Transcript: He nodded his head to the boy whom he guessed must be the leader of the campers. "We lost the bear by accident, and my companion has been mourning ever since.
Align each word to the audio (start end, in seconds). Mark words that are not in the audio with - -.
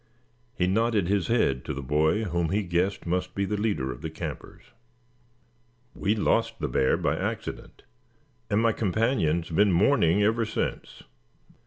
He 0.55 0.65
nodded 0.65 1.07
his 1.07 1.27
head 1.27 1.63
to 1.65 1.75
the 1.75 1.83
boy 1.83 2.23
whom 2.23 2.49
he 2.49 2.63
guessed 2.63 3.05
must 3.05 3.35
be 3.35 3.45
the 3.45 3.55
leader 3.55 3.91
of 3.91 4.01
the 4.01 4.09
campers. 4.09 4.63
"We 5.93 6.15
lost 6.15 6.57
the 6.57 6.67
bear 6.67 6.97
by 6.97 7.15
accident, 7.15 7.83
and 8.49 8.63
my 8.63 8.71
companion 8.71 9.43
has 9.43 9.51
been 9.51 9.71
mourning 9.71 10.23
ever 10.23 10.43
since. 10.43 11.03